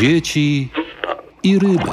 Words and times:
dzieci 0.00 0.68
i 1.42 1.58
ryby. 1.58 1.90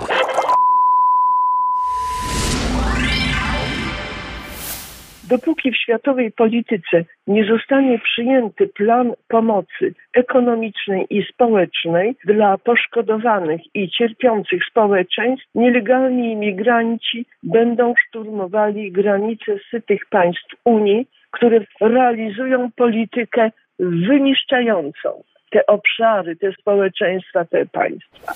Dopóki 5.29 5.71
w 5.71 5.77
światowej 5.77 6.31
polityce 6.31 7.05
nie 7.27 7.45
zostanie 7.45 7.99
przyjęty 7.99 8.67
plan 8.67 9.13
pomocy 9.27 9.93
ekonomicznej 10.13 11.05
i 11.09 11.23
społecznej 11.33 12.15
dla 12.25 12.57
poszkodowanych 12.57 13.61
i 13.73 13.89
cierpiących 13.89 14.61
społeczeństw, 14.71 15.45
nielegalni 15.55 16.31
imigranci 16.31 17.25
będą 17.43 17.93
szturmowali 18.07 18.91
granice 18.91 19.51
sytych 19.71 20.05
państw 20.09 20.55
Unii, 20.65 21.07
które 21.31 21.59
realizują 21.81 22.71
politykę 22.75 23.51
wyniszczającą 23.79 25.23
te 25.55 25.65
obszary, 25.65 26.35
te 26.35 26.51
społeczeństwa, 26.61 27.45
te 27.45 27.65
państwa. 27.65 28.33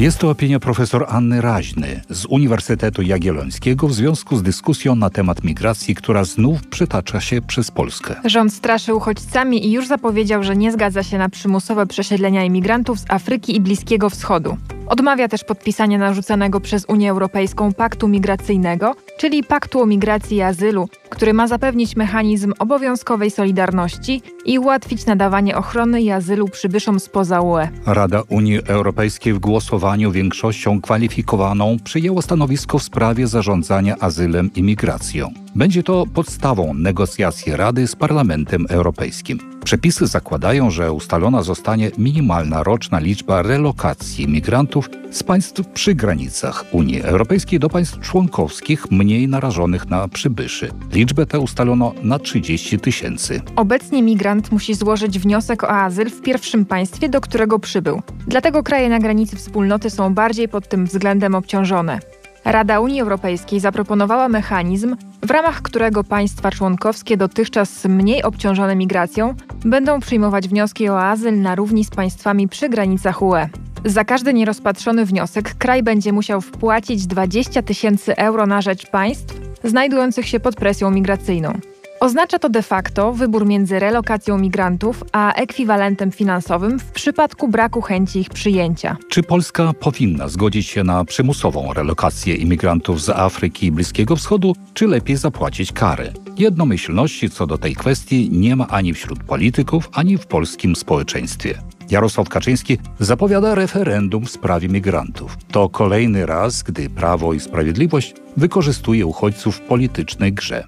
Jest 0.00 0.20
to 0.20 0.30
opinia 0.30 0.60
profesor 0.60 1.06
Anny 1.08 1.40
Raźny 1.40 2.00
z 2.08 2.26
Uniwersytetu 2.26 3.02
Jagiellońskiego 3.02 3.88
w 3.88 3.92
związku 3.92 4.36
z 4.36 4.42
dyskusją 4.42 4.96
na 4.96 5.10
temat 5.10 5.44
migracji, 5.44 5.94
która 5.94 6.24
znów 6.24 6.68
przytacza 6.68 7.20
się 7.20 7.42
przez 7.42 7.70
Polskę. 7.70 8.14
Rząd 8.24 8.52
straszy 8.52 8.94
uchodźcami 8.94 9.66
i 9.66 9.72
już 9.72 9.86
zapowiedział, 9.86 10.42
że 10.42 10.56
nie 10.56 10.72
zgadza 10.72 11.02
się 11.02 11.18
na 11.18 11.28
przymusowe 11.28 11.86
przesiedlenia 11.86 12.44
imigrantów 12.44 12.98
z 12.98 13.10
Afryki 13.10 13.56
i 13.56 13.60
Bliskiego 13.60 14.10
Wschodu. 14.10 14.56
Odmawia 14.86 15.28
też 15.28 15.44
podpisania 15.44 15.98
narzucanego 15.98 16.60
przez 16.60 16.84
Unię 16.88 17.10
Europejską 17.10 17.72
paktu 17.72 18.08
migracyjnego, 18.08 18.94
czyli 19.18 19.44
paktu 19.44 19.80
o 19.80 19.86
migracji 19.86 20.36
i 20.36 20.42
azylu, 20.42 20.88
który 21.10 21.34
ma 21.34 21.48
zapewnić 21.48 21.96
mechanizm 21.96 22.52
obowiązkowej 22.58 23.30
solidarności 23.30 24.22
i 24.44 24.58
ułatwić 24.58 25.06
nadawanie 25.06 25.56
ochrony 25.56 26.02
i 26.02 26.10
azylu 26.10 26.48
przybyszom 26.48 27.00
spoza 27.00 27.40
UE. 27.40 27.68
Rada 27.86 28.22
Unii 28.28 28.60
Europejskiej 28.66 29.32
w 29.32 29.38
głosowaniu 29.38 30.12
większością 30.12 30.80
kwalifikowaną 30.80 31.76
przyjęła 31.84 32.22
stanowisko 32.22 32.78
w 32.78 32.82
sprawie 32.82 33.26
zarządzania 33.26 33.96
azylem 34.00 34.50
i 34.54 34.62
migracją. 34.62 35.32
Będzie 35.54 35.82
to 35.82 36.06
podstawą 36.14 36.74
negocjacji 36.74 37.56
Rady 37.56 37.86
z 37.86 37.96
Parlamentem 37.96 38.66
Europejskim. 38.68 39.38
Przepisy 39.64 40.06
zakładają, 40.06 40.70
że 40.70 40.92
ustalona 40.92 41.42
zostanie 41.42 41.90
minimalna 41.98 42.62
roczna 42.62 42.98
liczba 42.98 43.42
relokacji 43.42 44.28
migrantów 44.28 44.90
z 45.10 45.22
państw 45.22 45.66
przy 45.66 45.94
granicach 45.94 46.64
Unii 46.72 47.02
Europejskiej 47.02 47.58
do 47.58 47.68
państw 47.68 48.00
członkowskich 48.00 48.90
mniej 48.90 49.28
narażonych 49.28 49.88
na 49.88 50.08
przybyszy. 50.08 50.70
Liczbę 50.92 51.26
tę 51.26 51.40
ustalono 51.40 51.92
na 52.02 52.18
30 52.18 52.78
tysięcy. 52.78 53.40
Obecnie 53.56 54.02
migrant 54.02 54.52
musi 54.52 54.74
złożyć 54.74 55.18
wniosek 55.18 55.64
o 55.64 55.70
azyl 55.70 56.10
w 56.10 56.22
pierwszym 56.22 56.64
państwie, 56.64 57.08
do 57.08 57.20
którego 57.20 57.58
przybył. 57.58 58.02
Dlatego 58.26 58.62
kraje 58.62 58.88
na 58.88 58.98
granicy 58.98 59.36
wspólnoty 59.36 59.90
są 59.90 60.14
bardziej 60.14 60.48
pod 60.48 60.68
tym 60.68 60.86
względem 60.86 61.34
obciążone. 61.34 62.00
Rada 62.44 62.80
Unii 62.80 63.00
Europejskiej 63.00 63.60
zaproponowała 63.60 64.28
mechanizm, 64.28 64.96
w 65.22 65.30
ramach 65.30 65.62
którego 65.62 66.04
państwa 66.04 66.50
członkowskie 66.50 67.16
dotychczas 67.16 67.84
mniej 67.84 68.22
obciążone 68.22 68.76
migracją 68.76 69.34
będą 69.64 70.00
przyjmować 70.00 70.48
wnioski 70.48 70.88
o 70.88 71.02
azyl 71.02 71.40
na 71.40 71.54
równi 71.54 71.84
z 71.84 71.90
państwami 71.90 72.48
przy 72.48 72.68
granicach 72.68 73.22
UE. 73.22 73.48
Za 73.84 74.04
każdy 74.04 74.34
nierozpatrzony 74.34 75.04
wniosek 75.04 75.54
kraj 75.54 75.82
będzie 75.82 76.12
musiał 76.12 76.40
wpłacić 76.40 77.06
20 77.06 77.62
tysięcy 77.62 78.16
euro 78.16 78.46
na 78.46 78.62
rzecz 78.62 78.90
państw 78.90 79.34
znajdujących 79.64 80.28
się 80.28 80.40
pod 80.40 80.56
presją 80.56 80.90
migracyjną. 80.90 81.52
Oznacza 82.00 82.38
to 82.38 82.48
de 82.48 82.62
facto 82.62 83.12
wybór 83.12 83.46
między 83.46 83.78
relokacją 83.78 84.38
migrantów 84.38 85.04
a 85.12 85.32
ekwiwalentem 85.32 86.12
finansowym 86.12 86.78
w 86.78 86.84
przypadku 86.84 87.48
braku 87.48 87.80
chęci 87.80 88.20
ich 88.20 88.30
przyjęcia. 88.30 88.96
Czy 89.08 89.22
Polska 89.22 89.72
powinna 89.80 90.28
zgodzić 90.28 90.66
się 90.66 90.84
na 90.84 91.04
przymusową 91.04 91.72
relokację 91.72 92.34
imigrantów 92.34 93.02
z 93.02 93.08
Afryki 93.08 93.66
i 93.66 93.72
Bliskiego 93.72 94.16
Wschodu, 94.16 94.56
czy 94.74 94.86
lepiej 94.86 95.16
zapłacić 95.16 95.72
kary? 95.72 96.12
Jednomyślności 96.38 97.30
co 97.30 97.46
do 97.46 97.58
tej 97.58 97.74
kwestii 97.74 98.30
nie 98.32 98.56
ma 98.56 98.68
ani 98.68 98.94
wśród 98.94 99.24
polityków, 99.24 99.88
ani 99.92 100.18
w 100.18 100.26
polskim 100.26 100.76
społeczeństwie. 100.76 101.58
Jarosław 101.90 102.28
Kaczyński 102.28 102.78
zapowiada 103.00 103.54
referendum 103.54 104.26
w 104.26 104.30
sprawie 104.30 104.68
migrantów. 104.68 105.36
To 105.52 105.68
kolejny 105.68 106.26
raz, 106.26 106.62
gdy 106.62 106.90
Prawo 106.90 107.32
i 107.32 107.40
Sprawiedliwość 107.40 108.14
wykorzystuje 108.36 109.06
uchodźców 109.06 109.56
w 109.56 109.60
politycznej 109.60 110.32
grze. 110.32 110.64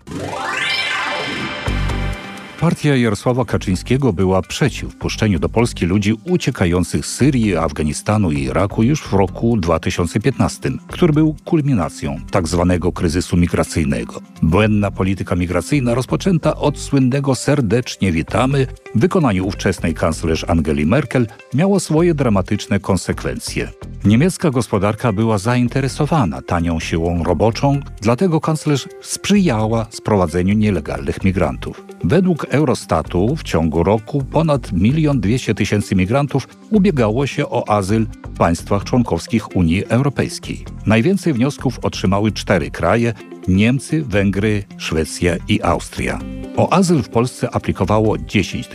Partia 2.62 2.96
Jarosława 2.96 3.44
Kaczyńskiego 3.44 4.12
była 4.12 4.42
przeciw 4.42 4.92
wpuszczeniu 4.92 5.38
do 5.38 5.48
Polski 5.48 5.86
ludzi 5.86 6.14
uciekających 6.24 7.06
z 7.06 7.14
Syrii, 7.14 7.56
Afganistanu 7.56 8.30
i 8.30 8.42
Iraku 8.42 8.82
już 8.82 9.02
w 9.02 9.12
roku 9.12 9.56
2015, 9.56 10.70
który 10.88 11.12
był 11.12 11.36
kulminacją 11.44 12.20
tzw. 12.32 12.78
Tak 12.82 12.94
kryzysu 12.94 13.36
migracyjnego. 13.36 14.20
Błędna 14.42 14.90
polityka 14.90 15.36
migracyjna 15.36 15.94
rozpoczęta 15.94 16.56
od 16.56 16.78
słynnego 16.78 17.34
serdecznie 17.34 18.12
witamy 18.12 18.66
w 18.94 19.00
wykonaniu 19.00 19.46
ówczesnej 19.46 19.94
kanclerz 19.94 20.44
Angeli 20.48 20.86
Merkel 20.86 21.26
miało 21.54 21.80
swoje 21.80 22.14
dramatyczne 22.14 22.80
konsekwencje. 22.80 23.68
Niemiecka 24.04 24.50
gospodarka 24.50 25.12
była 25.12 25.38
zainteresowana 25.38 26.42
tanią 26.42 26.80
siłą 26.80 27.24
roboczą, 27.24 27.80
dlatego 28.00 28.40
kanclerz 28.40 28.88
sprzyjała 29.00 29.86
sprowadzeniu 29.90 30.54
nielegalnych 30.54 31.24
migrantów. 31.24 31.84
Według 32.04 32.44
Eurostatu 32.44 33.36
w 33.36 33.42
ciągu 33.42 33.82
roku 33.82 34.24
ponad 34.24 34.72
1 34.72 35.20
200 35.20 35.54
tysięcy 35.54 35.94
migrantów 35.94 36.48
ubiegało 36.70 37.26
się 37.26 37.48
o 37.48 37.68
azyl 37.68 38.06
w 38.24 38.38
państwach 38.38 38.84
członkowskich 38.84 39.56
Unii 39.56 39.84
Europejskiej. 39.84 40.64
Najwięcej 40.86 41.32
wniosków 41.32 41.78
otrzymały 41.82 42.32
cztery 42.32 42.70
kraje 42.70 43.14
Niemcy, 43.48 44.04
Węgry, 44.04 44.64
Szwecja 44.76 45.36
i 45.48 45.62
Austria. 45.62 46.18
O 46.56 46.72
azyl 46.72 47.02
w 47.02 47.08
Polsce 47.08 47.54
aplikowało 47.54 48.18
10 48.18 48.68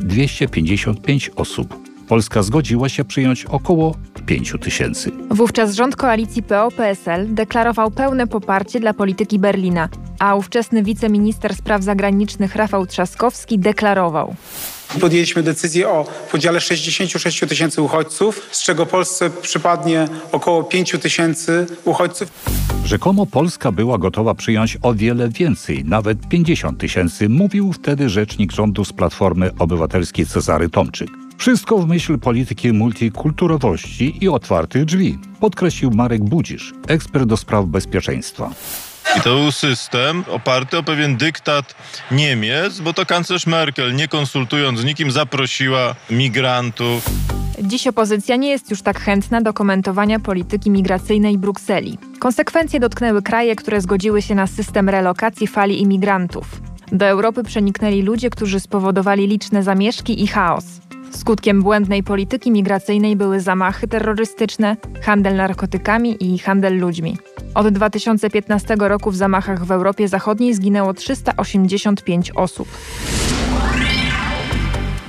255 0.00 1.30
osób. 1.36 1.91
Polska 2.12 2.42
zgodziła 2.42 2.88
się 2.88 3.04
przyjąć 3.04 3.44
około 3.44 3.94
5 4.26 4.54
tysięcy. 4.60 5.10
Wówczas 5.30 5.74
rząd 5.74 5.96
koalicji 5.96 6.42
PO-PSL 6.42 7.34
deklarował 7.34 7.90
pełne 7.90 8.26
poparcie 8.26 8.80
dla 8.80 8.94
polityki 8.94 9.38
Berlina, 9.38 9.88
a 10.18 10.34
ówczesny 10.34 10.82
wiceminister 10.82 11.54
spraw 11.54 11.82
zagranicznych 11.82 12.56
Rafał 12.56 12.86
Trzaskowski 12.86 13.58
deklarował. 13.58 14.34
Podjęliśmy 15.00 15.42
decyzję 15.42 15.88
o 15.88 16.06
podziale 16.32 16.60
66 16.60 17.40
tysięcy 17.40 17.82
uchodźców, 17.82 18.48
z 18.50 18.62
czego 18.62 18.86
Polsce 18.86 19.30
przypadnie 19.30 20.08
około 20.32 20.62
5 20.64 20.96
tysięcy 21.00 21.66
uchodźców. 21.84 22.28
Rzekomo 22.84 23.26
Polska 23.26 23.72
była 23.72 23.98
gotowa 23.98 24.34
przyjąć 24.34 24.78
o 24.82 24.94
wiele 24.94 25.28
więcej, 25.28 25.84
nawet 25.84 26.28
50 26.28 26.78
tysięcy, 26.78 27.28
mówił 27.28 27.72
wtedy 27.72 28.08
rzecznik 28.08 28.52
rządu 28.52 28.84
z 28.84 28.92
Platformy 28.92 29.50
Obywatelskiej 29.58 30.26
Cezary 30.26 30.68
Tomczyk. 30.68 31.21
Wszystko 31.42 31.78
w 31.78 31.88
myśl 31.88 32.18
polityki 32.18 32.72
multikulturowości 32.72 34.24
i 34.24 34.28
otwartych 34.28 34.84
drzwi, 34.84 35.18
podkreślił 35.40 35.90
Marek 35.90 36.24
Budzisz, 36.24 36.74
ekspert 36.88 37.24
do 37.24 37.36
spraw 37.36 37.66
bezpieczeństwa. 37.66 38.50
I 39.18 39.20
to 39.20 39.34
był 39.34 39.52
system 39.52 40.24
oparty 40.30 40.78
o 40.78 40.82
pewien 40.82 41.16
dyktat 41.16 41.74
Niemiec, 42.10 42.80
bo 42.80 42.92
to 42.92 43.06
kanclerz 43.06 43.46
Merkel, 43.46 43.94
nie 43.94 44.08
konsultując 44.08 44.80
z 44.80 44.84
nikim, 44.84 45.10
zaprosiła 45.10 45.94
migrantów. 46.10 47.10
Dziś 47.62 47.86
opozycja 47.86 48.36
nie 48.36 48.50
jest 48.50 48.70
już 48.70 48.82
tak 48.82 49.00
chętna 49.00 49.40
do 49.40 49.52
komentowania 49.52 50.20
polityki 50.20 50.70
migracyjnej 50.70 51.38
Brukseli. 51.38 51.98
Konsekwencje 52.18 52.80
dotknęły 52.80 53.22
kraje, 53.22 53.56
które 53.56 53.80
zgodziły 53.80 54.22
się 54.22 54.34
na 54.34 54.46
system 54.46 54.88
relokacji 54.88 55.46
fali 55.46 55.80
imigrantów. 55.80 56.60
Do 56.92 57.06
Europy 57.06 57.44
przeniknęli 57.44 58.02
ludzie, 58.02 58.30
którzy 58.30 58.60
spowodowali 58.60 59.26
liczne 59.26 59.62
zamieszki 59.62 60.22
i 60.22 60.26
chaos. 60.26 60.64
Skutkiem 61.16 61.62
błędnej 61.62 62.02
polityki 62.02 62.50
migracyjnej 62.50 63.16
były 63.16 63.40
zamachy 63.40 63.88
terrorystyczne, 63.88 64.76
handel 65.02 65.36
narkotykami 65.36 66.34
i 66.34 66.38
handel 66.38 66.78
ludźmi. 66.78 67.18
Od 67.54 67.68
2015 67.68 68.76
roku 68.78 69.10
w 69.10 69.16
zamachach 69.16 69.64
w 69.64 69.70
Europie 69.70 70.08
Zachodniej 70.08 70.54
zginęło 70.54 70.94
385 70.94 72.30
osób. 72.30 72.68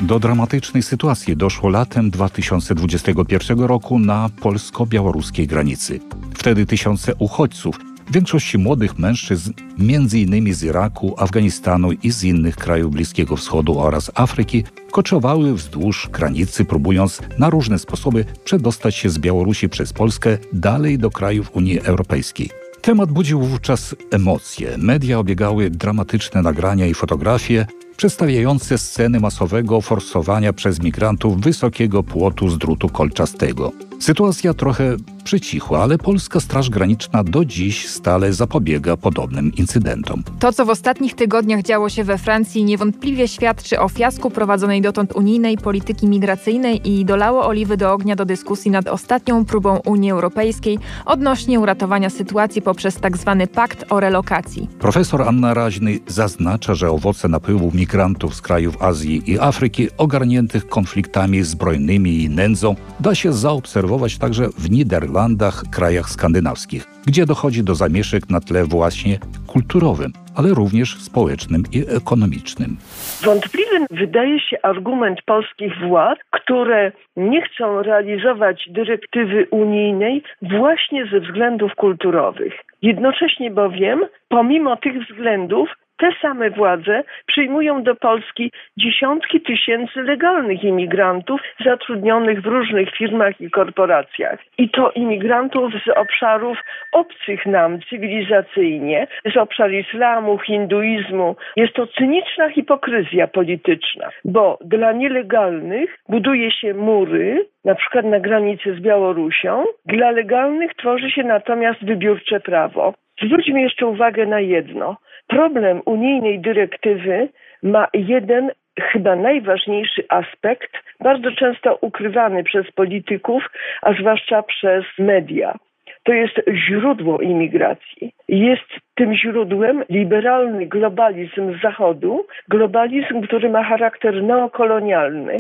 Do 0.02 0.20
dramatycznej 0.20 0.84
sytuacji 0.84 1.38
doszło 1.38 1.70
latem 1.70 2.10
2021 2.10 3.60
roku 3.60 4.00
na 4.00 4.30
polsko-białoruskiej 4.42 5.48
granicy. 5.48 6.00
Wtedy 6.34 6.66
tysiące 6.66 7.16
uchodźców 7.16 7.93
większości 8.12 8.58
młodych 8.58 9.00
mężczyzn, 9.00 9.54
m.in. 9.80 10.54
z 10.54 10.64
Iraku, 10.64 11.16
Afganistanu 11.18 11.92
i 11.92 12.12
z 12.12 12.24
innych 12.24 12.56
krajów 12.56 12.92
Bliskiego 12.92 13.36
Wschodu 13.36 13.80
oraz 13.80 14.12
Afryki, 14.16 14.64
koczowały 14.92 15.54
wzdłuż 15.54 16.10
granicy, 16.12 16.66
próbując 16.66 17.22
na 17.40 17.50
różne 17.50 17.80
sposoby 17.80 18.26
przedostać 18.44 18.96
się 18.96 19.10
z 19.10 19.20
Białorusi 19.20 19.70
przez 19.70 19.94
Polskę 19.94 20.38
dalej 20.54 20.98
do 20.98 21.10
krajów 21.10 21.56
Unii 21.56 21.80
Europejskiej. 21.80 22.50
Temat 22.82 23.12
budził 23.12 23.42
wówczas 23.42 23.96
emocje. 24.12 24.78
Media 24.78 25.20
obiegały 25.20 25.70
dramatyczne 25.70 26.42
nagrania 26.42 26.88
i 26.88 26.94
fotografie 26.94 27.66
przedstawiające 27.98 28.78
sceny 28.78 29.20
masowego 29.20 29.82
forsowania 29.82 30.54
przez 30.54 30.82
migrantów 30.82 31.42
wysokiego 31.42 32.04
płotu 32.04 32.50
z 32.50 32.58
drutu 32.58 32.90
kolczastego. 32.90 33.72
Sytuacja 34.00 34.54
trochę 34.54 34.98
przycichła, 35.24 35.84
ale 35.84 35.98
polska 35.98 36.40
Straż 36.40 36.70
Graniczna 36.70 37.24
do 37.24 37.46
dziś 37.46 37.90
stale 37.90 38.34
zapobiega 38.34 38.98
podobnym 38.98 39.52
incydentom. 39.56 40.24
To, 40.40 40.54
co 40.54 40.66
w 40.66 40.70
ostatnich 40.70 41.16
tygodniach 41.16 41.62
działo 41.62 41.90
się 41.90 42.04
we 42.04 42.18
Francji, 42.18 42.64
niewątpliwie 42.64 43.28
świadczy 43.28 43.80
o 43.80 43.90
fiasku 43.90 44.30
prowadzonej 44.30 44.82
dotąd 44.82 45.16
unijnej 45.16 45.58
polityki 45.58 46.08
migracyjnej 46.08 46.90
i 46.90 47.06
dolało 47.06 47.46
oliwy 47.46 47.78
do 47.78 47.94
ognia 47.94 48.16
do 48.16 48.26
dyskusji 48.26 48.72
nad 48.72 48.88
ostatnią 48.88 49.46
próbą 49.46 49.80
Unii 49.86 50.12
Europejskiej 50.12 50.80
odnośnie 51.06 51.60
uratowania 51.60 52.10
sytuacji 52.10 52.62
poprzez 52.62 52.96
tzw. 52.96 53.38
Tak 53.40 53.50
pakt 53.50 53.86
o 53.90 54.00
relokacji. 54.00 54.70
Profesor 54.80 55.22
Anna 55.22 55.54
Raźny 55.54 56.00
zaznacza, 56.08 56.76
że 56.76 56.90
owoce 56.90 57.28
napływu 57.28 57.72
migrantów 57.74 58.36
z 58.36 58.42
krajów 58.42 58.82
Azji 58.82 59.32
i 59.32 59.40
Afryki 59.40 59.88
ogarniętych 59.98 60.68
konfliktami 60.68 61.44
zbrojnymi 61.44 62.24
i 62.24 62.30
nędzą 62.30 62.76
da 63.00 63.16
się 63.16 63.34
zaobserwować 63.34 63.83
także 64.18 64.44
w 64.48 64.72
Niderlandach, 64.72 65.64
krajach 65.72 66.10
skandynawskich, 66.10 66.86
gdzie 67.08 67.26
dochodzi 67.26 67.64
do 67.64 67.76
zamieszek 67.76 68.30
na 68.30 68.40
tle 68.40 68.66
właśnie 68.66 69.18
kulturowym, 69.48 70.12
ale 70.36 70.50
również 70.50 70.96
społecznym 70.96 71.64
i 71.72 71.84
ekonomicznym. 71.98 72.78
Wątpliwy 73.24 73.86
wydaje 73.92 74.40
się 74.40 74.58
argument 74.62 75.20
polskich 75.26 75.74
władz, 75.88 76.20
które 76.32 76.92
nie 77.18 77.42
chcą 77.42 77.82
realizować 77.82 78.70
dyrektywy 78.70 79.48
unijnej 79.52 80.24
właśnie 80.42 81.06
ze 81.12 81.20
względów 81.20 81.72
kulturowych. 81.76 82.54
Jednocześnie 82.82 83.52
bowiem, 83.52 84.06
pomimo 84.30 84.78
tych 84.78 85.08
względów, 85.08 85.70
te 85.98 86.10
same 86.22 86.50
władze 86.50 87.04
przyjmują 87.26 87.84
do 87.84 87.96
Polski 87.96 88.52
dziesiątki 88.78 89.42
tysięcy 89.42 90.02
legalnych 90.02 90.64
imigrantów 90.64 91.42
zatrudnionych 91.66 92.42
w 92.42 92.46
różnych 92.46 92.90
firmach 92.98 93.42
i 93.42 93.50
korporacjach. 93.50 94.40
I 94.58 94.70
to 94.70 94.92
imigrantów 94.92 95.74
z 95.86 95.90
obszarów 95.98 96.58
obcych 96.92 97.46
nam 97.46 97.80
cywilizacyjnie, 97.90 99.08
z 99.34 99.38
obszaru 99.38 99.74
islamu, 99.74 100.40
hinduizmu. 100.40 101.36
Jest 101.56 101.74
to 101.74 101.88
cyniczna 101.88 102.50
hipokryzja 102.50 103.28
polityczna, 103.28 104.10
bo 104.26 104.58
dla 104.62 104.92
nielegalnych 104.92 106.00
buduje 106.10 106.52
się 106.52 106.74
mury, 106.74 107.46
na 107.66 107.76
przykład 107.76 108.06
na 108.06 108.20
granicy 108.20 108.76
z 108.76 108.80
Białorusią, 108.80 109.64
dla 109.86 110.12
legalnych 110.12 110.74
tworzy 110.74 111.12
się 111.12 111.24
natomiast 111.24 111.86
wybiórcze 111.86 112.40
prawo. 112.40 112.94
Zwróćmy 113.22 113.62
jeszcze 113.62 113.86
uwagę 113.88 114.26
na 114.26 114.40
jedno. 114.40 114.98
Problem 115.28 115.82
unijnej 115.86 116.40
dyrektywy 116.40 117.30
ma 117.64 117.88
jeden 117.94 118.52
chyba 118.82 119.16
najważniejszy 119.16 120.04
aspekt, 120.10 120.72
bardzo 121.00 121.32
często 121.32 121.78
ukrywany 121.82 122.44
przez 122.44 122.72
polityków, 122.72 123.44
a 123.82 123.94
zwłaszcza 123.94 124.44
przez 124.44 124.84
media. 125.00 125.56
To 126.04 126.14
jest 126.14 126.36
źródło 126.54 127.22
imigracji. 127.22 128.14
Jest 128.28 128.70
tym 128.96 129.16
źródłem 129.16 129.84
liberalny 129.90 130.66
globalizm 130.66 131.60
Zachodu, 131.62 132.26
globalizm, 132.48 133.22
który 133.22 133.50
ma 133.50 133.64
charakter 133.64 134.24
neokolonialny. 134.24 135.38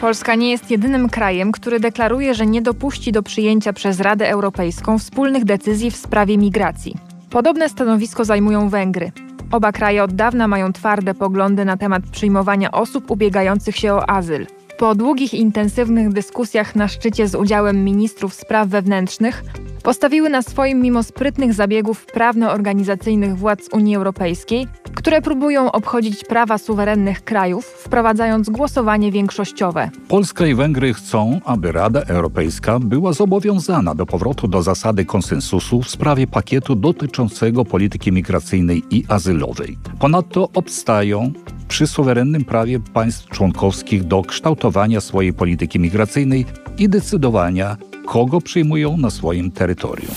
Polska 0.00 0.34
nie 0.34 0.50
jest 0.50 0.70
jedynym 0.70 1.08
krajem, 1.08 1.52
który 1.52 1.80
deklaruje, 1.80 2.34
że 2.34 2.46
nie 2.46 2.62
dopuści 2.62 3.12
do 3.12 3.22
przyjęcia 3.22 3.72
przez 3.72 4.00
Radę 4.00 4.28
Europejską 4.30 4.98
wspólnych 4.98 5.44
decyzji 5.44 5.90
w 5.90 5.96
sprawie 5.96 6.38
migracji. 6.38 6.94
Podobne 7.30 7.68
stanowisko 7.68 8.24
zajmują 8.24 8.68
Węgry. 8.68 9.12
Oba 9.52 9.72
kraje 9.72 10.04
od 10.04 10.12
dawna 10.12 10.48
mają 10.48 10.72
twarde 10.72 11.14
poglądy 11.14 11.64
na 11.64 11.76
temat 11.76 12.02
przyjmowania 12.12 12.70
osób 12.70 13.10
ubiegających 13.10 13.76
się 13.76 13.94
o 13.94 14.10
azyl. 14.10 14.46
Po 14.78 14.94
długich, 14.94 15.34
intensywnych 15.34 16.12
dyskusjach 16.12 16.76
na 16.76 16.88
szczycie 16.88 17.28
z 17.28 17.34
udziałem 17.34 17.84
ministrów 17.84 18.34
spraw 18.34 18.68
wewnętrznych, 18.68 19.44
postawiły 19.82 20.30
na 20.30 20.42
swoim 20.42 20.80
mimo 20.80 21.02
sprytnych 21.02 21.54
zabiegów 21.54 22.06
prawno-organizacyjnych 22.06 23.36
władz 23.36 23.68
Unii 23.72 23.96
Europejskiej, 23.96 24.66
które 24.94 25.22
próbują 25.22 25.72
obchodzić 25.72 26.24
prawa 26.24 26.58
suwerennych 26.58 27.24
krajów, 27.24 27.64
wprowadzając 27.64 28.50
głosowanie 28.50 29.12
większościowe. 29.12 29.90
Polska 30.08 30.46
i 30.46 30.54
Węgry 30.54 30.94
chcą, 30.94 31.40
aby 31.44 31.72
Rada 31.72 32.00
Europejska 32.02 32.78
była 32.78 33.12
zobowiązana 33.12 33.94
do 33.94 34.06
powrotu 34.06 34.48
do 34.48 34.62
zasady 34.62 35.04
konsensusu 35.04 35.82
w 35.82 35.90
sprawie 35.90 36.26
pakietu 36.26 36.74
dotyczącego 36.74 37.64
polityki 37.64 38.12
migracyjnej 38.12 38.82
i 38.90 39.04
azylowej. 39.08 39.78
Ponadto 39.98 40.48
obstają 40.54 41.32
przy 41.68 41.86
suwerennym 41.86 42.44
prawie 42.44 42.80
państw 42.80 43.28
członkowskich 43.28 44.04
do 44.04 44.22
kształtowania 44.22 45.00
swojej 45.00 45.32
polityki 45.32 45.80
migracyjnej 45.80 46.46
i 46.78 46.88
decydowania, 46.88 47.76
kogo 48.06 48.40
przyjmują 48.40 48.96
na 48.96 49.10
swoim 49.10 49.50
terytorium. 49.50 50.14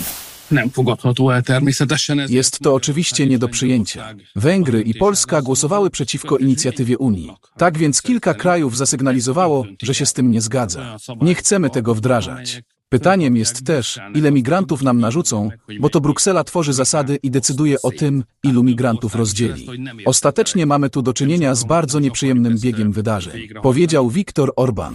Jest 2.28 2.58
to 2.58 2.74
oczywiście 2.74 3.26
nie 3.26 3.38
do 3.38 3.48
przyjęcia. 3.48 4.14
Węgry 4.36 4.82
i 4.82 4.94
Polska 4.94 5.42
głosowały 5.42 5.90
przeciwko 5.90 6.36
inicjatywie 6.36 6.98
Unii. 6.98 7.30
Tak 7.56 7.78
więc 7.78 8.02
kilka 8.02 8.34
krajów 8.34 8.76
zasygnalizowało, 8.76 9.66
że 9.82 9.94
się 9.94 10.06
z 10.06 10.12
tym 10.12 10.30
nie 10.30 10.40
zgadza. 10.40 10.96
Nie 11.20 11.34
chcemy 11.34 11.70
tego 11.70 11.94
wdrażać. 11.94 12.62
Pytaniem 12.92 13.36
jest 13.36 13.66
też, 13.66 14.00
ile 14.14 14.32
migrantów 14.32 14.82
nam 14.82 15.00
narzucą, 15.00 15.50
bo 15.80 15.88
to 15.90 16.00
Bruksela 16.00 16.44
tworzy 16.44 16.72
zasady 16.72 17.18
i 17.22 17.30
decyduje 17.30 17.82
o 17.82 17.90
tym, 17.90 18.24
ilu 18.44 18.62
migrantów 18.62 19.14
rozdzieli. 19.14 19.66
Ostatecznie 20.04 20.66
mamy 20.66 20.90
tu 20.90 21.02
do 21.02 21.12
czynienia 21.12 21.54
z 21.54 21.64
bardzo 21.64 22.00
nieprzyjemnym 22.00 22.58
biegiem 22.58 22.92
wydarzeń, 22.92 23.48
powiedział 23.62 24.10
Viktor 24.10 24.52
Orban. 24.56 24.94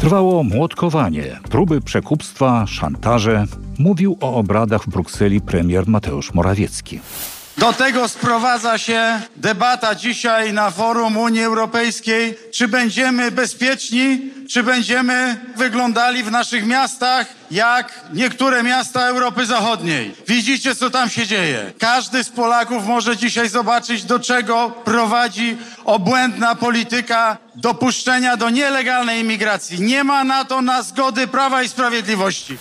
Trwało 0.00 0.42
młotkowanie, 0.42 1.40
próby 1.50 1.80
przekupstwa, 1.80 2.66
szantaże. 2.66 3.44
Mówił 3.78 4.16
o 4.20 4.34
obradach 4.34 4.82
w 4.84 4.88
Brukseli 4.88 5.40
premier 5.40 5.88
Mateusz 5.88 6.34
Morawiecki. 6.34 7.00
Do 7.60 7.72
tego 7.72 8.08
sprowadza 8.08 8.78
się 8.78 9.20
debata 9.36 9.94
dzisiaj 9.94 10.52
na 10.52 10.70
forum 10.70 11.16
Unii 11.16 11.44
Europejskiej, 11.44 12.38
czy 12.54 12.68
będziemy 12.68 13.30
bezpieczni, 13.30 14.30
czy 14.50 14.62
będziemy 14.62 15.36
wyglądali 15.56 16.22
w 16.22 16.30
naszych 16.30 16.66
miastach 16.66 17.26
jak 17.50 18.00
niektóre 18.12 18.62
miasta 18.62 19.06
Europy 19.06 19.46
Zachodniej. 19.46 20.14
Widzicie, 20.28 20.74
co 20.74 20.90
tam 20.90 21.10
się 21.10 21.26
dzieje. 21.26 21.72
Każdy 21.78 22.24
z 22.24 22.28
Polaków 22.28 22.86
może 22.86 23.16
dzisiaj 23.16 23.48
zobaczyć, 23.48 24.04
do 24.04 24.18
czego 24.18 24.70
prowadzi 24.84 25.56
obłędna 25.84 26.54
polityka 26.54 27.36
dopuszczenia 27.54 28.36
do 28.36 28.50
nielegalnej 28.50 29.20
imigracji. 29.20 29.80
Nie 29.80 30.04
ma 30.04 30.24
na 30.24 30.44
to 30.44 30.62
na 30.62 30.82
zgody 30.82 31.26
Prawa 31.26 31.62
i 31.62 31.68
Sprawiedliwości. 31.68 32.58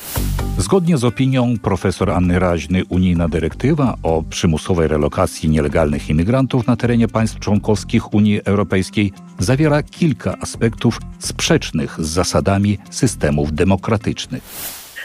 Zgodnie 0.59 0.97
z 0.97 1.03
opinią 1.03 1.53
profesor 1.63 2.11
Anny 2.11 2.39
Raźny, 2.39 2.81
unijna 2.89 3.27
dyrektywa 3.29 3.95
o 4.03 4.23
przymusowej 4.29 4.87
relokacji 4.87 5.49
nielegalnych 5.49 6.09
imigrantów 6.09 6.67
na 6.67 6.75
terenie 6.75 7.07
państw 7.07 7.39
członkowskich 7.39 8.13
Unii 8.13 8.41
Europejskiej 8.45 9.11
zawiera 9.37 9.83
kilka 9.83 10.35
aspektów 10.41 10.99
sprzecznych 11.19 11.95
z 11.99 12.07
zasadami 12.07 12.77
systemów 12.89 13.53
demokratycznych. 13.53 14.43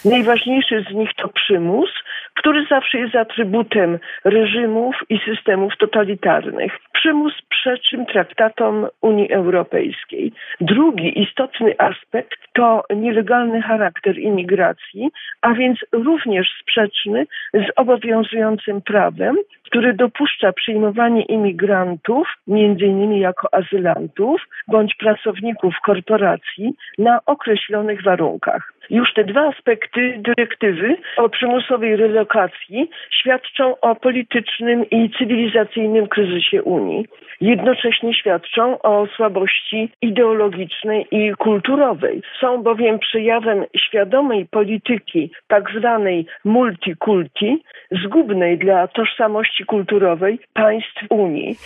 Najważniejszy 0.04 0.84
z 0.90 0.94
nich 0.94 1.10
to 1.22 1.28
przymus, 1.28 1.90
który 2.34 2.66
zawsze 2.70 2.98
jest 2.98 3.14
atrybutem 3.14 3.98
reżimów 4.24 4.96
i 5.08 5.18
systemów 5.18 5.72
totalitarnych. 5.78 6.78
Przymus 6.92 7.32
przeczym 7.48 8.06
traktatom 8.06 8.86
Unii 9.00 9.32
Europejskiej. 9.32 10.32
Drugi 10.60 11.22
istotny 11.22 11.74
aspekt 11.78 12.38
to 12.52 12.84
nielegalny 12.96 13.62
charakter 13.62 14.18
imigracji, 14.18 15.10
a 15.40 15.54
więc 15.54 15.78
również 15.92 16.48
sprzeczny 16.60 17.26
z 17.54 17.66
obowiązującym 17.76 18.82
prawem, 18.82 19.36
który 19.64 19.94
dopuszcza 19.94 20.52
przyjmowanie 20.52 21.22
imigrantów, 21.22 22.28
innymi 22.46 23.20
jako 23.20 23.54
azylantów, 23.54 24.42
bądź 24.68 24.94
pracowników 24.94 25.74
korporacji 25.84 26.74
na 26.98 27.20
określonych 27.26 28.02
warunkach. 28.02 28.73
Już 28.90 29.14
te 29.14 29.24
dwa 29.24 29.48
aspekty 29.48 30.14
dyrektywy 30.18 30.96
o 31.16 31.28
przymusowej 31.28 31.96
relokacji 31.96 32.90
świadczą 33.20 33.80
o 33.80 33.94
politycznym 33.94 34.90
i 34.90 35.10
cywilizacyjnym 35.18 36.08
kryzysie 36.08 36.62
Unii. 36.62 37.06
Jednocześnie 37.40 38.14
świadczą 38.14 38.82
o 38.82 39.06
słabości 39.16 39.88
ideologicznej 40.02 41.06
i 41.10 41.32
kulturowej. 41.32 42.22
Są 42.40 42.62
bowiem 42.62 42.98
przejawem 42.98 43.64
świadomej 43.76 44.46
polityki 44.46 45.30
tak 45.46 45.70
zwanej 45.78 46.26
multikulti, 46.44 47.62
zgubnej 48.04 48.58
dla 48.58 48.88
tożsamości 48.88 49.64
kulturowej 49.64 50.38
państw 50.54 51.04
Unii. 51.10 51.56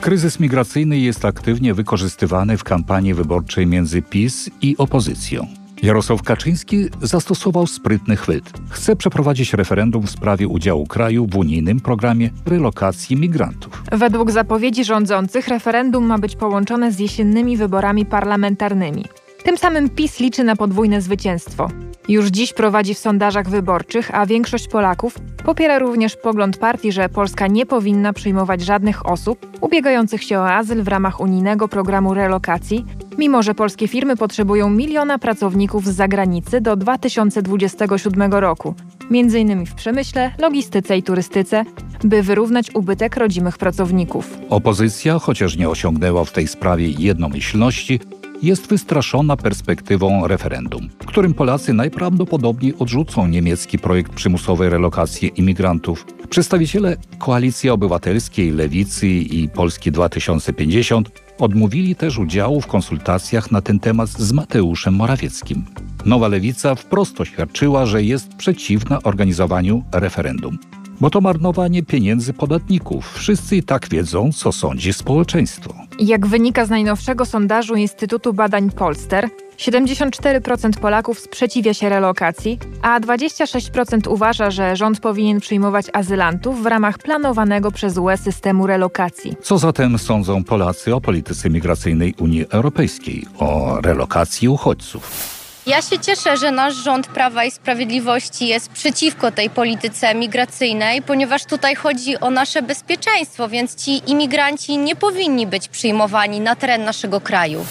Kryzys 0.00 0.40
migracyjny 0.40 0.98
jest 0.98 1.24
aktywnie 1.24 1.74
wykorzystywany 1.74 2.56
w 2.56 2.64
kampanii 2.64 3.14
wyborczej 3.14 3.66
między 3.66 4.02
PiS 4.02 4.50
i 4.62 4.76
opozycją. 4.76 5.46
Jarosław 5.82 6.22
Kaczyński 6.22 6.86
zastosował 7.02 7.66
sprytny 7.66 8.16
chwyt. 8.16 8.52
Chce 8.70 8.96
przeprowadzić 8.96 9.54
referendum 9.54 10.06
w 10.06 10.10
sprawie 10.10 10.48
udziału 10.48 10.86
kraju 10.86 11.26
w 11.26 11.36
unijnym 11.36 11.80
programie 11.80 12.30
relokacji 12.46 13.16
migrantów. 13.16 13.82
Według 13.92 14.30
zapowiedzi 14.30 14.84
rządzących 14.84 15.48
referendum 15.48 16.04
ma 16.04 16.18
być 16.18 16.36
połączone 16.36 16.92
z 16.92 16.98
jesiennymi 16.98 17.56
wyborami 17.56 18.06
parlamentarnymi. 18.06 19.04
Tym 19.44 19.58
samym 19.58 19.88
PiS 19.88 20.20
liczy 20.20 20.44
na 20.44 20.56
podwójne 20.56 21.02
zwycięstwo. 21.02 21.68
Już 22.08 22.26
dziś 22.26 22.52
prowadzi 22.52 22.94
w 22.94 22.98
sondażach 22.98 23.48
wyborczych, 23.48 24.14
a 24.14 24.26
większość 24.26 24.68
Polaków 24.68 25.14
popiera 25.44 25.78
również 25.78 26.16
pogląd 26.16 26.56
partii, 26.56 26.92
że 26.92 27.08
Polska 27.08 27.46
nie 27.46 27.66
powinna 27.66 28.12
przyjmować 28.12 28.60
żadnych 28.60 29.06
osób 29.06 29.46
ubiegających 29.60 30.22
się 30.22 30.38
o 30.38 30.50
azyl 30.50 30.82
w 30.82 30.88
ramach 30.88 31.20
unijnego 31.20 31.68
programu 31.68 32.14
relokacji, 32.14 32.84
mimo 33.18 33.42
że 33.42 33.54
polskie 33.54 33.88
firmy 33.88 34.16
potrzebują 34.16 34.70
miliona 34.70 35.18
pracowników 35.18 35.86
z 35.86 35.94
zagranicy 35.94 36.60
do 36.60 36.76
2027 36.76 38.32
roku, 38.32 38.74
m.in. 39.10 39.66
w 39.66 39.74
przemyśle, 39.74 40.32
logistyce 40.38 40.98
i 40.98 41.02
turystyce, 41.02 41.64
by 42.04 42.22
wyrównać 42.22 42.74
ubytek 42.74 43.16
rodzimych 43.16 43.58
pracowników. 43.58 44.38
Opozycja, 44.50 45.18
chociaż 45.18 45.56
nie 45.56 45.68
osiągnęła 45.68 46.24
w 46.24 46.32
tej 46.32 46.48
sprawie 46.48 46.90
jednomyślności, 46.90 48.00
jest 48.42 48.68
wystraszona 48.68 49.36
perspektywą 49.36 50.26
referendum, 50.26 50.88
którym 51.06 51.34
Polacy 51.34 51.72
najprawdopodobniej 51.72 52.74
odrzucą 52.78 53.26
niemiecki 53.26 53.78
projekt 53.78 54.12
przymusowej 54.12 54.68
relokacji 54.68 55.32
imigrantów. 55.36 56.06
Przedstawiciele 56.30 56.96
Koalicji 57.18 57.70
Obywatelskiej, 57.70 58.50
Lewicy 58.50 59.08
i 59.08 59.48
Polski 59.48 59.92
2050 59.92 61.10
odmówili 61.38 61.96
też 61.96 62.18
udziału 62.18 62.60
w 62.60 62.66
konsultacjach 62.66 63.50
na 63.50 63.60
ten 63.60 63.80
temat 63.80 64.08
z 64.08 64.32
Mateuszem 64.32 64.94
Morawieckim. 64.94 65.64
Nowa 66.04 66.28
Lewica 66.28 66.74
wprost 66.74 67.20
oświadczyła, 67.20 67.86
że 67.86 68.02
jest 68.02 68.34
przeciwna 68.34 69.02
organizowaniu 69.02 69.84
referendum 69.92 70.58
bo 71.00 71.10
to 71.10 71.20
marnowanie 71.20 71.82
pieniędzy 71.82 72.32
podatników. 72.32 73.12
Wszyscy 73.12 73.56
i 73.56 73.62
tak 73.62 73.88
wiedzą, 73.88 74.32
co 74.32 74.52
sądzi 74.52 74.92
społeczeństwo. 74.92 75.74
Jak 75.98 76.26
wynika 76.26 76.66
z 76.66 76.70
najnowszego 76.70 77.26
sondażu 77.26 77.74
Instytutu 77.74 78.32
Badań 78.32 78.70
Polster, 78.70 79.28
74% 79.58 80.70
Polaków 80.80 81.18
sprzeciwia 81.18 81.74
się 81.74 81.88
relokacji, 81.88 82.58
a 82.82 83.00
26% 83.00 84.12
uważa, 84.12 84.50
że 84.50 84.76
rząd 84.76 85.00
powinien 85.00 85.40
przyjmować 85.40 85.86
azylantów 85.92 86.62
w 86.62 86.66
ramach 86.66 86.98
planowanego 86.98 87.70
przez 87.70 87.98
UE 87.98 88.16
systemu 88.16 88.66
relokacji. 88.66 89.36
Co 89.42 89.58
zatem 89.58 89.98
sądzą 89.98 90.44
Polacy 90.44 90.94
o 90.94 91.00
polityce 91.00 91.50
migracyjnej 91.50 92.14
Unii 92.18 92.46
Europejskiej, 92.50 93.26
o 93.38 93.80
relokacji 93.80 94.48
uchodźców? 94.48 95.37
Ja 95.68 95.82
się 95.82 95.98
cieszę, 95.98 96.36
że 96.36 96.50
nasz 96.50 96.74
rząd 96.74 97.06
Prawa 97.06 97.44
i 97.44 97.50
Sprawiedliwości 97.50 98.48
jest 98.48 98.68
przeciwko 98.68 99.30
tej 99.30 99.50
polityce 99.50 100.14
migracyjnej, 100.14 101.02
ponieważ 101.02 101.44
tutaj 101.44 101.74
chodzi 101.74 102.20
o 102.20 102.30
nasze 102.30 102.62
bezpieczeństwo, 102.62 103.48
więc 103.48 103.84
ci 103.84 104.10
imigranci 104.10 104.78
nie 104.78 104.96
powinni 104.96 105.46
być 105.46 105.68
przyjmowani 105.68 106.40
na 106.40 106.56
teren 106.56 106.84
naszego 106.84 107.20
kraju. 107.20 107.66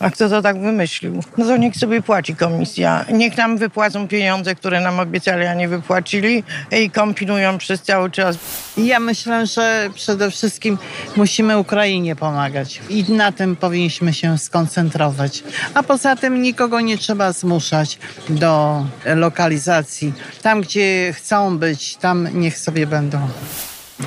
A 0.00 0.10
kto 0.10 0.28
to 0.28 0.42
tak 0.42 0.60
wymyślił? 0.60 1.22
No 1.38 1.44
to 1.44 1.56
niech 1.56 1.76
sobie 1.76 2.02
płaci 2.02 2.36
komisja. 2.36 3.04
Niech 3.12 3.36
nam 3.36 3.58
wypłacą 3.58 4.08
pieniądze, 4.08 4.54
które 4.54 4.80
nam 4.80 5.00
obiecali, 5.00 5.46
a 5.46 5.54
nie 5.54 5.68
wypłacili 5.68 6.44
i 6.72 6.90
kombinują 6.90 7.58
przez 7.58 7.82
cały 7.82 8.10
czas. 8.10 8.38
Ja 8.76 9.00
myślę, 9.00 9.46
że 9.46 9.90
przede 9.94 10.30
wszystkim 10.30 10.78
musimy 11.16 11.58
Ukrainie 11.58 12.16
pomagać 12.16 12.80
i 12.88 13.12
na 13.12 13.32
tym 13.32 13.56
powinniśmy 13.56 14.14
się 14.14 14.38
skoncentrować. 14.38 15.44
A 15.74 15.82
poza 15.82 16.16
tym 16.16 16.42
nikogo 16.42 16.80
nie 16.80 16.98
trzeba 16.98 17.32
zmuszać 17.32 17.98
do 18.28 18.84
lokalizacji. 19.04 20.12
Tam, 20.42 20.60
gdzie 20.60 21.12
chcą 21.12 21.58
być, 21.58 21.96
tam 21.96 22.28
niech 22.34 22.58
sobie 22.58 22.86
będą. 22.86 23.28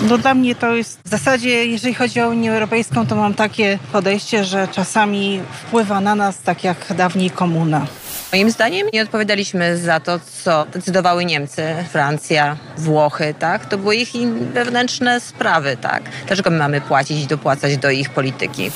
No 0.02 0.18
dla 0.18 0.34
mnie 0.34 0.56
to 0.56 0.76
jest 0.76 1.00
w 1.06 1.10
zasadzie, 1.10 1.66
jeżeli 1.66 1.94
chodzi 1.94 2.22
o 2.22 2.30
Unię 2.30 2.52
Europejską, 2.54 3.08
to 3.08 3.16
mam 3.16 3.34
takie 3.34 3.80
podejście, 3.92 4.46
że 4.46 4.68
czasami 4.68 5.42
wpływa 5.52 6.02
na 6.02 6.16
nas 6.16 6.42
tak 6.42 6.64
jak 6.64 6.94
dawniej 6.98 7.30
komuna. 7.30 7.88
Moim 8.34 8.52
zdaniem 8.52 8.88
nie 8.94 9.02
odpowiadaliśmy 9.02 9.78
za 9.78 10.00
to, 10.00 10.20
co 10.44 10.66
decydowały 10.66 11.26
Niemcy, 11.26 11.76
Francja, 11.92 12.58
Włochy, 12.78 13.34
tak? 13.40 13.66
To 13.66 13.78
były 13.78 13.96
ich 13.96 14.12
wewnętrzne 14.54 15.20
sprawy, 15.20 15.78
tak? 15.82 16.04
Dlaczego 16.28 16.50
my 16.50 16.58
mamy 16.58 16.82
płacić 16.82 17.24
i 17.24 17.28
dopłacać 17.28 17.78
do 17.78 17.90
ich 17.90 18.10
polityki? 18.10 18.72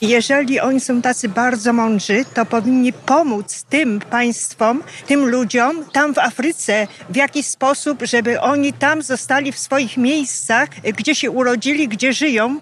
Jeżeli 0.00 0.60
oni 0.60 0.80
są 0.80 1.02
tacy 1.02 1.28
bardzo 1.28 1.72
mądrzy, 1.72 2.24
to 2.34 2.46
powinni 2.46 2.92
pomóc 2.92 3.62
tym 3.62 4.00
państwom, 4.00 4.82
tym 5.06 5.26
ludziom 5.26 5.84
tam 5.92 6.14
w 6.14 6.18
Afryce 6.18 6.86
w 7.10 7.16
jakiś 7.16 7.46
sposób, 7.46 8.02
żeby 8.02 8.40
oni 8.40 8.72
tam 8.72 9.02
zostali 9.02 9.52
w 9.52 9.58
swoich 9.58 9.96
miejscach, 9.96 10.68
gdzie 10.96 11.14
się 11.14 11.30
urodzili, 11.30 11.88
gdzie 11.88 12.12
żyją. 12.12 12.60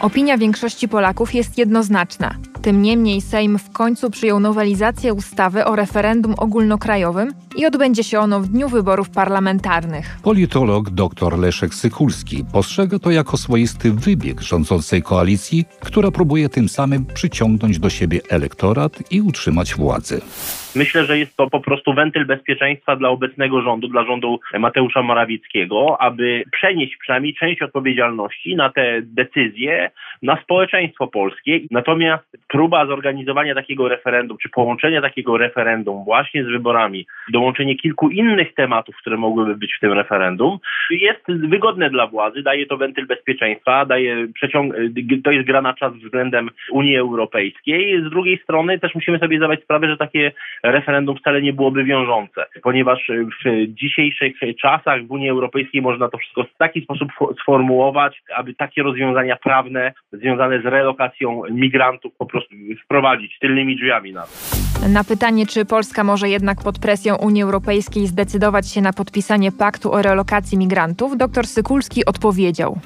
Opinia 0.00 0.38
większości 0.38 0.88
Polaków 0.88 1.34
jest 1.34 1.58
jednoznaczna. 1.58 2.34
Tym 2.62 2.82
niemniej 2.82 3.20
Sejm 3.20 3.58
w 3.58 3.72
końcu 3.72 4.10
przyjął 4.10 4.40
nowelizację 4.40 5.14
ustawy 5.14 5.64
o 5.64 5.76
referendum 5.76 6.34
ogólnokrajowym 6.38 7.32
i 7.56 7.66
odbędzie 7.66 8.04
się 8.04 8.18
ono 8.18 8.40
w 8.40 8.48
dniu 8.48 8.68
wyborów 8.68 9.10
parlamentarnych. 9.10 10.18
Politolog 10.22 10.90
dr 10.90 11.38
Leszek 11.38 11.74
Sykulski 11.74 12.44
postrzega 12.52 12.98
to 12.98 13.10
jako 13.10 13.36
swoisty 13.36 13.92
wybieg 13.92 14.40
rządzącej 14.40 15.02
koalicji, 15.02 15.64
która 15.80 16.10
próbuje 16.10 16.48
tym 16.48 16.68
samym 16.68 17.06
przyciągnąć 17.06 17.78
do 17.78 17.90
siebie 17.90 18.20
elektorat 18.30 19.12
i 19.12 19.20
utrzymać 19.20 19.74
władzę. 19.74 20.20
Myślę, 20.76 21.04
że 21.04 21.18
jest 21.18 21.36
to 21.36 21.50
po 21.50 21.60
prostu 21.60 21.94
wentyl 21.94 22.26
bezpieczeństwa 22.26 22.96
dla 22.96 23.08
obecnego 23.08 23.62
rządu, 23.62 23.88
dla 23.88 24.04
rządu 24.04 24.40
Mateusza 24.58 25.02
Morawieckiego, 25.02 26.00
aby 26.00 26.44
przenieść 26.52 26.96
przynajmniej 26.96 27.34
część 27.34 27.62
odpowiedzialności 27.62 28.56
na 28.56 28.70
te 28.70 29.02
decyzje 29.02 29.90
na 30.22 30.42
społeczeństwo 30.42 31.06
polskie. 31.06 31.60
Natomiast 31.70 32.36
próba 32.48 32.86
zorganizowania 32.86 33.54
takiego 33.54 33.88
referendum, 33.88 34.38
czy 34.42 34.48
połączenia 34.48 35.00
takiego 35.00 35.38
referendum 35.38 36.04
właśnie 36.04 36.44
z 36.44 36.46
wyborami, 36.46 37.06
dołączenie 37.32 37.76
kilku 37.76 38.10
innych 38.10 38.54
tematów, 38.54 38.96
które 38.96 39.16
mogłyby 39.16 39.56
być 39.56 39.74
w 39.76 39.80
tym 39.80 39.92
referendum, 39.92 40.58
jest 40.90 41.24
wygodne 41.28 41.90
dla 41.90 42.06
władzy, 42.06 42.42
daje 42.42 42.66
to 42.66 42.76
wentyl 42.76 43.06
bezpieczeństwa, 43.06 43.86
daje 43.86 44.26
przeciąg, 44.34 44.74
to 45.24 45.30
jest 45.30 45.46
gra 45.46 45.62
na 45.62 45.74
czas 45.74 45.94
względem 45.94 46.50
Unii 46.70 46.96
Europejskiej. 46.96 48.02
Z 48.06 48.10
drugiej 48.10 48.38
strony 48.38 48.78
też 48.78 48.94
musimy 48.94 49.18
sobie 49.18 49.38
zdawać 49.38 49.62
sprawę, 49.62 49.88
że 49.88 49.96
takie 49.96 50.32
referendum 50.62 51.16
wcale 51.16 51.42
nie 51.42 51.52
byłoby 51.52 51.84
wiążące, 51.84 52.46
ponieważ 52.62 53.10
w 53.44 53.66
dzisiejszych 53.66 54.34
czasach 54.60 55.06
w 55.06 55.10
Unii 55.10 55.30
Europejskiej 55.30 55.82
można 55.82 56.08
to 56.08 56.18
wszystko 56.18 56.44
w 56.44 56.56
taki 56.58 56.80
sposób 56.80 57.08
sformułować, 57.42 58.22
aby 58.36 58.54
takie 58.54 58.82
rozwiązania 58.82 59.36
prawne 59.36 59.92
związane 60.12 60.62
z 60.62 60.64
relokacją 60.64 61.42
migrantów 61.50 62.12
po 62.18 62.26
prostu 62.26 62.54
wprowadzić 62.84 63.38
tylnymi 63.38 63.76
drzwiami 63.76 64.12
na 64.12 64.24
Na 64.86 65.04
pytanie, 65.04 65.46
czy 65.46 65.64
Polska 65.64 66.04
może 66.04 66.28
jednak 66.28 66.62
pod 66.64 66.78
presją 66.78 67.16
Unii 67.16 67.42
Europejskiej 67.42 68.06
zdecydować 68.06 68.72
się 68.72 68.80
na 68.80 68.92
podpisanie 68.92 69.52
paktu 69.52 69.92
o 69.92 70.02
relokacji 70.02 70.58
migrantów, 70.58 71.16
dr 71.16 71.46
Sykulski 71.46 72.04
odpowiedział. 72.04 72.78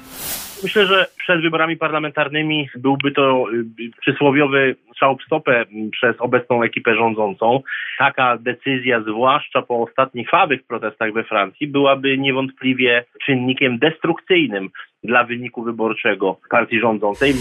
Myślę, 0.63 0.85
że 0.85 1.07
przed 1.17 1.41
wyborami 1.41 1.77
parlamentarnymi 1.77 2.69
byłby 2.75 3.11
to 3.11 3.45
y, 3.79 3.91
przysłowiowy 4.01 4.75
strzał 4.91 5.17
w 5.17 5.23
stopę 5.23 5.65
przez 5.91 6.15
obecną 6.19 6.63
ekipę 6.63 6.95
rządzącą. 6.95 7.61
Taka 7.97 8.37
decyzja, 8.37 9.01
zwłaszcza 9.01 9.61
po 9.61 9.83
ostatnich 9.83 10.27
krwawych 10.27 10.63
protestach 10.63 11.13
we 11.13 11.23
Francji, 11.23 11.67
byłaby 11.67 12.17
niewątpliwie 12.17 13.05
czynnikiem 13.25 13.79
destrukcyjnym 13.79 14.69
dla 15.03 15.23
wyniku 15.23 15.63
wyborczego 15.63 16.37
partii 16.49 16.79
rządzącej. 16.79 17.33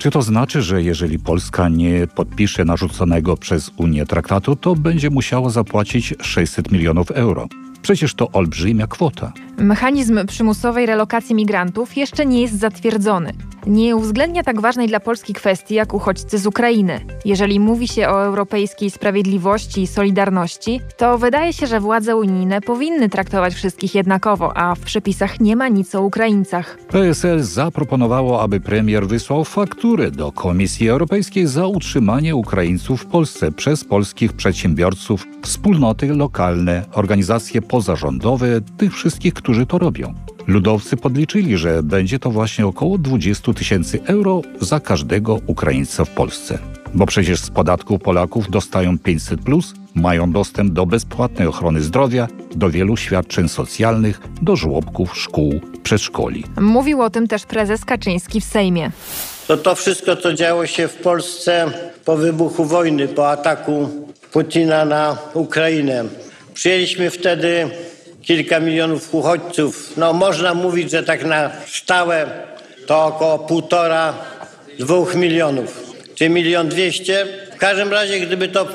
Czy 0.00 0.10
to 0.10 0.22
znaczy, 0.22 0.62
że 0.62 0.82
jeżeli 0.82 1.18
Polska 1.18 1.68
nie 1.68 2.06
podpisze 2.06 2.64
narzuconego 2.64 3.36
przez 3.36 3.70
Unię 3.76 4.06
traktatu, 4.06 4.56
to 4.56 4.74
będzie 4.76 5.10
musiała 5.10 5.50
zapłacić 5.50 6.14
600 6.20 6.72
milionów 6.72 7.10
euro? 7.10 7.48
Przecież 7.82 8.14
to 8.14 8.28
olbrzymia 8.32 8.86
kwota. 8.86 9.32
Mechanizm 9.58 10.26
przymusowej 10.26 10.86
relokacji 10.86 11.34
migrantów 11.34 11.96
jeszcze 11.96 12.26
nie 12.26 12.42
jest 12.42 12.58
zatwierdzony. 12.58 13.32
Nie 13.66 13.96
uwzględnia 13.96 14.42
tak 14.42 14.60
ważnej 14.60 14.88
dla 14.88 15.00
Polski 15.00 15.34
kwestii 15.34 15.74
jak 15.74 15.94
uchodźcy 15.94 16.38
z 16.38 16.46
Ukrainy. 16.46 17.00
Jeżeli 17.24 17.60
mówi 17.60 17.88
się 17.88 18.08
o 18.08 18.24
europejskiej 18.24 18.90
sprawiedliwości 18.90 19.82
i 19.82 19.86
solidarności, 19.86 20.80
to 20.96 21.18
wydaje 21.18 21.52
się, 21.52 21.66
że 21.66 21.80
władze 21.80 22.16
unijne 22.16 22.60
powinny 22.60 23.08
traktować 23.08 23.54
wszystkich 23.54 23.94
jednakowo, 23.94 24.56
a 24.56 24.74
w 24.74 24.80
przepisach 24.80 25.40
nie 25.40 25.56
ma 25.56 25.68
nic 25.68 25.94
o 25.94 26.02
Ukraińcach. 26.02 26.78
PSL 26.88 27.42
zaproponowało, 27.42 28.42
aby 28.42 28.60
premier 28.60 29.06
wysłał 29.06 29.44
fakturę 29.44 30.10
do 30.10 30.32
Komisji 30.32 30.88
Europejskiej 30.88 31.46
za 31.46 31.66
utrzymanie 31.66 32.36
Ukraińców 32.36 33.02
w 33.02 33.06
Polsce 33.06 33.52
przez 33.52 33.84
polskich 33.84 34.32
przedsiębiorców, 34.32 35.26
wspólnoty 35.42 36.14
lokalne, 36.14 36.84
organizacje 36.92 37.62
pozarządowe, 37.70 38.60
tych 38.76 38.94
wszystkich, 38.94 39.34
którzy 39.34 39.66
to 39.66 39.78
robią. 39.78 40.14
Ludowcy 40.46 40.96
podliczyli, 40.96 41.56
że 41.56 41.82
będzie 41.82 42.18
to 42.18 42.30
właśnie 42.30 42.66
około 42.66 42.98
20 42.98 43.52
tysięcy 43.52 44.00
euro 44.04 44.42
za 44.60 44.80
każdego 44.80 45.38
Ukraińca 45.46 46.04
w 46.04 46.10
Polsce. 46.10 46.58
Bo 46.94 47.06
przecież 47.06 47.40
z 47.40 47.50
podatku 47.50 47.98
Polaków 47.98 48.50
dostają 48.50 48.98
500, 48.98 49.40
plus, 49.40 49.74
mają 49.94 50.32
dostęp 50.32 50.72
do 50.72 50.86
bezpłatnej 50.86 51.48
ochrony 51.48 51.80
zdrowia, 51.80 52.28
do 52.54 52.70
wielu 52.70 52.96
świadczeń 52.96 53.48
socjalnych, 53.48 54.20
do 54.42 54.56
żłobków, 54.56 55.18
szkół, 55.18 55.60
przedszkoli. 55.82 56.44
Mówił 56.60 57.02
o 57.02 57.10
tym 57.10 57.28
też 57.28 57.46
prezes 57.46 57.84
Kaczyński 57.84 58.40
w 58.40 58.44
Sejmie. 58.44 58.90
To 59.46 59.56
to 59.56 59.74
wszystko, 59.74 60.16
co 60.16 60.34
działo 60.34 60.66
się 60.66 60.88
w 60.88 60.96
Polsce 60.96 61.72
po 62.04 62.16
wybuchu 62.16 62.64
wojny, 62.64 63.08
po 63.08 63.30
ataku 63.30 63.88
Putina 64.32 64.84
na 64.84 65.16
Ukrainę. 65.34 66.04
Przyjęliśmy 66.54 67.10
wtedy 67.10 67.70
kilka 68.22 68.60
milionów 68.60 69.14
uchodźców. 69.14 69.96
No 69.96 70.12
można 70.12 70.54
mówić, 70.54 70.90
że 70.90 71.02
tak 71.02 71.24
na 71.24 71.50
stałe 71.66 72.26
to 72.86 73.04
około 73.04 73.38
półtora, 73.38 74.14
dwóch 74.78 75.14
milionów, 75.14 75.92
czy 76.14 76.28
milion 76.28 76.68
dwieście. 76.68 77.26
W 77.54 77.58
każdym 77.58 77.92
razie, 77.92 78.20
gdyby 78.20 78.48
to 78.48 78.66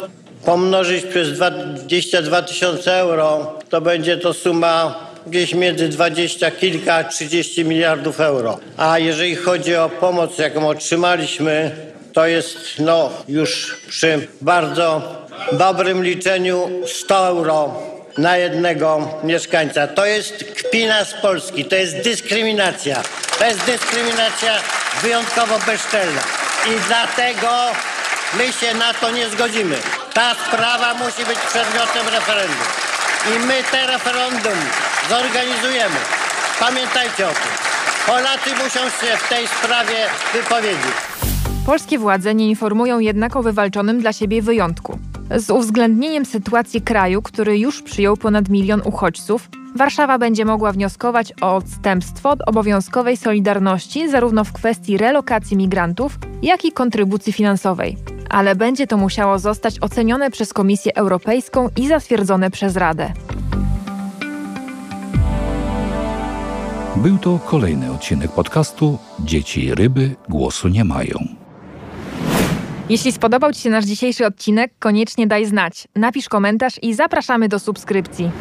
pomnożyć 0.45 1.05
przez 1.05 1.31
22 1.31 2.41
tysiące 2.41 2.93
euro, 2.93 3.59
to 3.69 3.81
będzie 3.81 4.17
to 4.17 4.33
suma 4.33 5.05
gdzieś 5.27 5.53
między 5.53 5.89
20 5.89 6.51
kilka, 6.51 7.03
30 7.03 7.65
miliardów 7.65 8.19
euro. 8.21 8.59
A 8.77 8.99
jeżeli 8.99 9.35
chodzi 9.35 9.75
o 9.75 9.89
pomoc, 9.89 10.37
jaką 10.37 10.67
otrzymaliśmy, 10.67 11.71
to 12.13 12.27
jest 12.27 12.57
no 12.79 13.09
już 13.27 13.77
przy 13.87 14.27
bardzo 14.41 15.01
dobrym 15.51 16.03
liczeniu 16.03 16.69
100 16.87 17.27
euro 17.27 17.73
na 18.17 18.37
jednego 18.37 19.19
mieszkańca. 19.23 19.87
To 19.87 20.05
jest 20.05 20.43
kpina 20.43 21.05
z 21.05 21.13
Polski, 21.13 21.65
to 21.65 21.75
jest 21.75 22.01
dyskryminacja. 22.01 23.03
To 23.39 23.45
jest 23.45 23.65
dyskryminacja 23.65 24.53
wyjątkowo 25.01 25.59
bezczelna. 25.65 26.21
I 26.67 26.79
dlatego 26.87 27.49
my 28.37 28.53
się 28.53 28.73
na 28.73 28.93
to 28.93 29.11
nie 29.11 29.29
zgodzimy. 29.29 29.75
Ta 30.13 30.35
sprawa 30.47 30.93
musi 30.93 31.25
być 31.25 31.39
przedmiotem 31.39 32.07
referendum. 32.07 32.67
I 33.35 33.39
my 33.39 33.63
te 33.71 33.87
referendum 33.87 34.57
zorganizujemy. 35.09 35.95
Pamiętajcie 36.59 37.27
o 37.27 37.31
tym. 37.31 37.51
Polacy 38.05 38.49
muszą 38.63 38.79
się 38.79 39.17
w 39.17 39.29
tej 39.29 39.47
sprawie 39.47 40.07
wypowiedzieć. 40.33 40.95
Polskie 41.65 41.99
władze 41.99 42.35
nie 42.35 42.49
informują 42.49 42.99
jednak 42.99 43.35
o 43.35 43.43
wywalczonym 43.43 43.99
dla 43.99 44.13
siebie 44.13 44.41
wyjątku. 44.41 44.99
Z 45.37 45.49
uwzględnieniem 45.49 46.25
sytuacji 46.25 46.81
kraju, 46.81 47.21
który 47.21 47.59
już 47.59 47.81
przyjął 47.81 48.17
ponad 48.17 48.49
milion 48.49 48.81
uchodźców, 48.85 49.49
Warszawa 49.75 50.17
będzie 50.17 50.45
mogła 50.45 50.71
wnioskować 50.71 51.33
o 51.41 51.55
odstępstwo 51.55 52.29
od 52.29 52.39
obowiązkowej 52.47 53.17
solidarności 53.17 54.09
zarówno 54.09 54.43
w 54.43 54.53
kwestii 54.53 54.97
relokacji 54.97 55.57
migrantów, 55.57 56.19
jak 56.41 56.65
i 56.65 56.71
kontrybucji 56.71 57.33
finansowej. 57.33 57.97
Ale 58.29 58.55
będzie 58.55 58.87
to 58.87 58.97
musiało 58.97 59.39
zostać 59.39 59.79
ocenione 59.81 60.31
przez 60.31 60.53
Komisję 60.53 60.95
Europejską 60.95 61.69
i 61.77 61.87
zatwierdzone 61.87 62.51
przez 62.51 62.75
Radę. 62.75 63.13
Był 66.95 67.17
to 67.17 67.39
kolejny 67.45 67.91
odcinek 67.91 68.31
podcastu 68.31 68.97
Dzieci 69.19 69.75
ryby 69.75 70.15
głosu 70.29 70.67
nie 70.67 70.83
mają. 70.83 71.44
Jeśli 72.89 73.11
spodobał 73.11 73.53
Ci 73.53 73.61
się 73.61 73.69
nasz 73.69 73.85
dzisiejszy 73.85 74.25
odcinek, 74.25 74.71
koniecznie 74.79 75.27
daj 75.27 75.45
znać. 75.45 75.87
Napisz 75.95 76.29
komentarz 76.29 76.73
i 76.81 76.93
zapraszamy 76.93 77.49
do 77.49 77.59
subskrypcji. 77.59 78.31